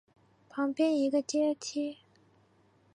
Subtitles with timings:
[0.49, 1.99] 旁边一个阶梯